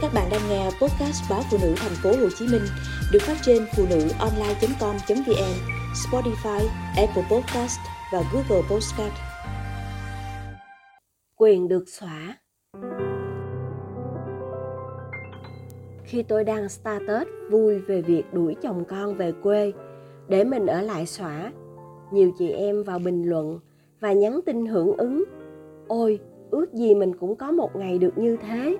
[0.00, 2.62] Các bạn đang nghe podcast báo phụ nữ thành phố Hồ Chí Minh
[3.12, 5.54] được phát trên phụ nữ online.com.vn,
[5.94, 7.78] Spotify, Apple Podcast
[8.12, 9.12] và Google Podcast.
[11.36, 12.36] Quyền được xóa
[16.04, 19.72] Khi tôi đăng status vui về việc đuổi chồng con về quê
[20.28, 21.52] để mình ở lại xóa,
[22.12, 23.58] nhiều chị em vào bình luận
[24.00, 25.24] và nhắn tin hưởng ứng.
[25.88, 26.20] Ôi,
[26.50, 28.76] ước gì mình cũng có một ngày được như thế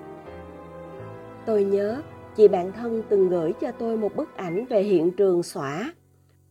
[1.49, 2.01] tôi nhớ,
[2.35, 5.93] chị bạn thân từng gửi cho tôi một bức ảnh về hiện trường xóa.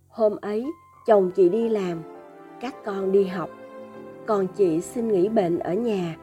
[0.08, 0.66] Hôm ấy,
[1.06, 2.02] chồng chị đi làm,
[2.60, 3.50] các con đi học.
[4.26, 6.16] Còn chị xin nghỉ bệnh ở nhà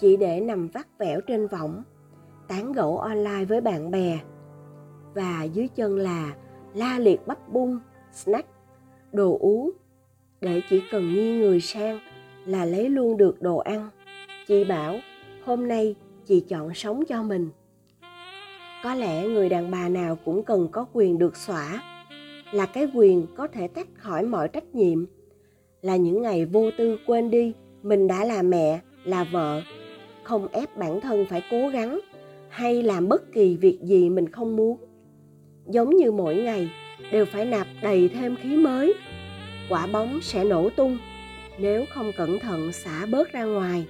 [0.00, 1.82] chị để nằm vắt vẻo trên võng,
[2.48, 4.18] tán gẫu online với bạn bè.
[5.14, 6.34] Và dưới chân là
[6.74, 7.78] la liệt bắp bung,
[8.12, 8.48] snack,
[9.12, 9.70] đồ uống.
[10.40, 11.98] Để chỉ cần nghiêng người sang
[12.46, 13.88] là lấy luôn được đồ ăn.
[14.46, 14.96] Chị bảo,
[15.44, 15.94] hôm nay
[16.26, 17.50] chị chọn sống cho mình
[18.84, 21.82] có lẽ người đàn bà nào cũng cần có quyền được xóa
[22.52, 25.04] là cái quyền có thể tách khỏi mọi trách nhiệm.
[25.82, 29.62] Là những ngày vô tư quên đi, mình đã là mẹ, là vợ,
[30.22, 32.00] không ép bản thân phải cố gắng
[32.48, 34.76] hay làm bất kỳ việc gì mình không muốn.
[35.66, 36.70] Giống như mỗi ngày,
[37.12, 38.94] đều phải nạp đầy thêm khí mới,
[39.68, 40.98] quả bóng sẽ nổ tung,
[41.58, 43.86] nếu không cẩn thận xả bớt ra ngoài.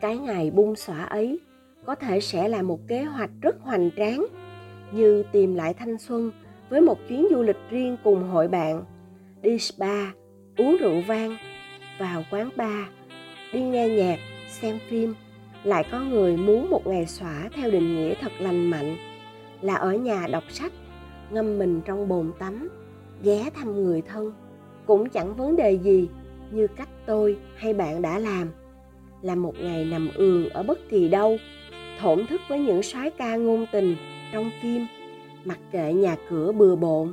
[0.00, 1.40] Cái ngày bung xõa ấy
[1.86, 4.26] có thể sẽ là một kế hoạch rất hoành tráng,
[4.92, 6.32] như tìm lại thanh xuân
[6.68, 8.84] với một chuyến du lịch riêng cùng hội bạn,
[9.42, 10.12] đi spa,
[10.56, 11.36] uống rượu vang,
[11.98, 12.84] vào quán bar,
[13.52, 15.14] đi nghe nhạc, xem phim.
[15.64, 18.96] Lại có người muốn một ngày xõa theo định nghĩa thật lành mạnh,
[19.60, 20.72] là ở nhà đọc sách,
[21.30, 22.68] ngâm mình trong bồn tắm,
[23.22, 24.32] ghé thăm người thân.
[24.86, 26.08] Cũng chẳng vấn đề gì
[26.50, 28.48] như cách tôi hay bạn đã làm,
[29.22, 31.36] là một ngày nằm ườn ở bất kỳ đâu
[32.00, 33.96] thổn thức với những soái ca ngôn tình
[34.32, 34.86] trong phim,
[35.44, 37.12] mặc kệ nhà cửa bừa bộn.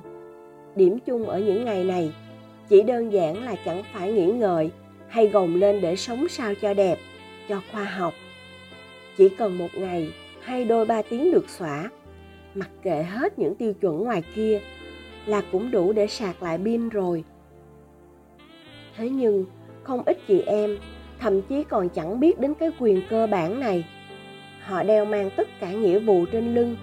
[0.75, 2.13] Điểm chung ở những ngày này,
[2.69, 4.71] chỉ đơn giản là chẳng phải nghỉ ngơi
[5.08, 6.99] hay gồng lên để sống sao cho đẹp,
[7.49, 8.14] cho khoa học.
[9.17, 11.89] Chỉ cần một ngày hay đôi ba tiếng được xóa
[12.58, 14.59] mặc kệ hết những tiêu chuẩn ngoài kia
[15.26, 17.23] là cũng đủ để sạc lại pin rồi.
[18.97, 19.45] Thế nhưng,
[19.83, 20.77] không ít chị em
[21.20, 23.86] thậm chí còn chẳng biết đến cái quyền cơ bản này
[24.67, 26.78] họ đeo mang tất cả nghĩa vụ trên lưng.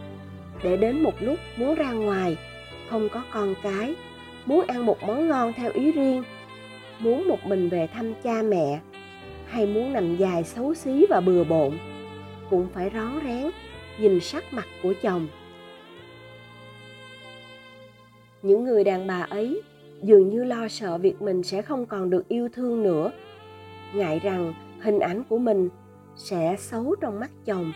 [0.63, 2.37] Để đến một lúc muốn ra ngoài,
[2.91, 3.95] không có con cái,
[4.47, 6.23] muốn ăn một món ngon theo ý riêng,
[6.99, 8.81] muốn một mình về thăm cha mẹ,
[9.47, 11.79] hay muốn nằm dài xấu xí và bừa bộn,
[12.51, 13.51] cũng phải rón rén
[13.99, 15.29] nhìn sắc mặt của chồng.
[18.43, 19.63] Những người đàn bà ấy
[20.03, 23.13] dường như lo sợ việc mình sẽ không còn được yêu thương nữa.
[23.95, 25.69] Ngại rằng hình ảnh của mình
[26.17, 27.73] sẽ xấu trong mắt chồng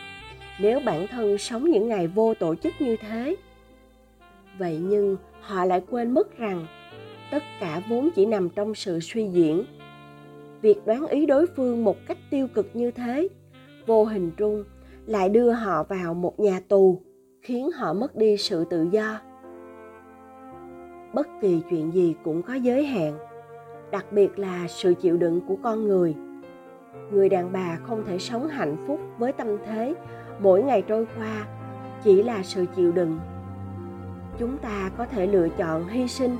[0.59, 3.35] nếu bản thân sống những ngày vô tổ chức như thế.
[4.57, 6.65] Vậy nhưng họ lại quên mất rằng
[7.31, 9.63] tất cả vốn chỉ nằm trong sự suy diễn.
[10.61, 13.27] Việc đoán ý đối phương một cách tiêu cực như thế,
[13.85, 14.63] vô hình trung
[15.05, 17.01] lại đưa họ vào một nhà tù,
[17.41, 19.19] khiến họ mất đi sự tự do.
[21.13, 23.17] Bất kỳ chuyện gì cũng có giới hạn,
[23.91, 26.15] đặc biệt là sự chịu đựng của con người
[27.11, 29.95] người đàn bà không thể sống hạnh phúc với tâm thế
[30.39, 31.47] mỗi ngày trôi qua,
[32.03, 33.19] chỉ là sự chịu đựng.
[34.39, 36.37] Chúng ta có thể lựa chọn hy sinh,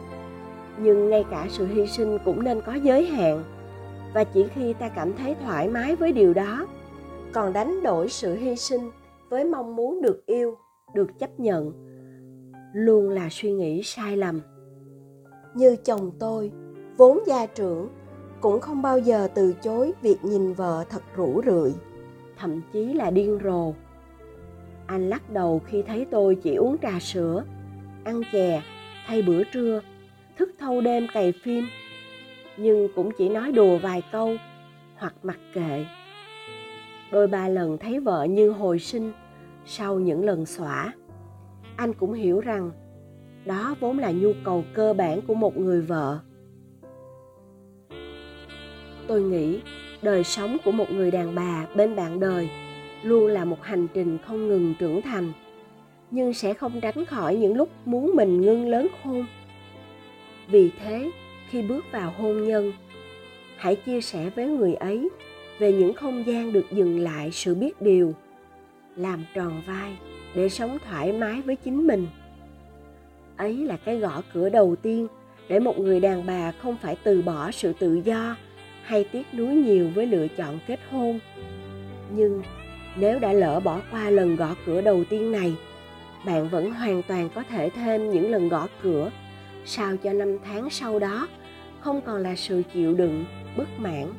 [0.78, 3.44] nhưng ngay cả sự hy sinh cũng nên có giới hạn.
[4.14, 6.68] Và chỉ khi ta cảm thấy thoải mái với điều đó,
[7.34, 8.92] còn đánh đổi sự hy sinh
[9.30, 10.58] với mong muốn được yêu,
[10.94, 11.72] được chấp nhận,
[12.74, 14.42] luôn là suy nghĩ sai lầm.
[15.56, 16.52] Như chồng tôi,
[16.98, 17.90] vốn gia trưởng
[18.42, 21.74] cũng không bao giờ từ chối việc nhìn vợ thật rủ rượi,
[22.38, 23.74] thậm chí là điên rồ.
[24.88, 27.44] Anh lắc đầu khi thấy tôi chỉ uống trà sữa,
[28.04, 28.62] ăn chè,
[29.08, 29.82] thay bữa trưa,
[30.38, 31.66] thức thâu đêm cày phim,
[32.58, 34.36] nhưng cũng chỉ nói đùa vài câu
[34.96, 35.86] hoặc mặc kệ.
[37.12, 39.12] Đôi ba lần thấy vợ như hồi sinh
[39.66, 40.94] sau những lần xõa,
[41.76, 42.72] anh cũng hiểu rằng
[43.46, 46.20] đó vốn là nhu cầu cơ bản của một người vợ
[49.10, 49.60] tôi nghĩ
[50.02, 52.50] đời sống của một người đàn bà bên bạn đời
[53.04, 55.32] luôn là một hành trình không ngừng trưởng thành,
[56.12, 59.26] nhưng sẽ không tránh khỏi những lúc muốn mình ngưng lớn khôn.
[60.48, 61.12] Vì thế,
[61.50, 62.74] khi bước vào hôn nhân,
[63.58, 65.10] hãy chia sẻ với người ấy
[65.60, 68.14] về những không gian được dừng lại sự biết điều,
[68.96, 69.98] làm tròn vai
[70.36, 72.08] để sống thoải mái với chính mình.
[73.38, 75.08] Ấy là cái gõ cửa đầu tiên
[75.48, 78.36] để một người đàn bà không phải từ bỏ sự tự do
[78.90, 81.20] hay tiếc nuối nhiều với lựa chọn kết hôn.
[82.16, 82.42] Nhưng
[82.96, 85.56] nếu đã lỡ bỏ qua lần gõ cửa đầu tiên này,
[86.26, 89.12] bạn vẫn hoàn toàn có thể thêm những lần gõ cửa
[89.66, 91.28] sao cho năm tháng sau đó
[91.80, 93.26] không còn là sự chịu đựng,
[93.58, 94.14] bất mãn.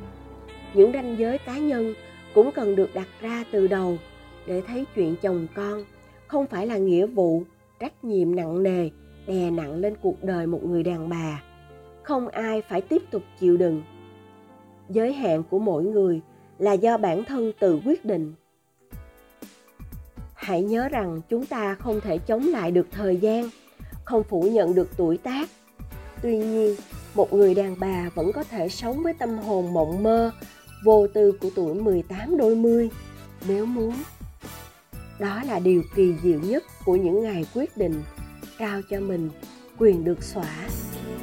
[0.74, 1.94] Những ranh giới cá nhân
[2.34, 3.98] cũng cần được đặt ra từ đầu
[4.46, 5.84] để thấy chuyện chồng con
[6.26, 7.42] không phải là nghĩa vụ,
[7.80, 8.90] trách nhiệm nặng nề,
[9.26, 11.42] đè nặng lên cuộc đời một người đàn bà.
[12.02, 13.82] Không ai phải tiếp tục chịu đựng
[14.90, 16.20] giới hạn của mỗi người
[16.58, 18.34] là do bản thân tự quyết định.
[20.34, 23.50] Hãy nhớ rằng chúng ta không thể chống lại được thời gian,
[24.04, 25.48] không phủ nhận được tuổi tác.
[26.22, 26.76] Tuy nhiên,
[27.14, 30.30] một người đàn bà vẫn có thể sống với tâm hồn mộng mơ,
[30.84, 32.90] vô tư của tuổi 18 đôi mươi,
[33.48, 33.94] nếu muốn.
[35.18, 38.02] Đó là điều kỳ diệu nhất của những ngày quyết định,
[38.58, 39.30] trao cho mình
[39.78, 40.68] quyền được xóa.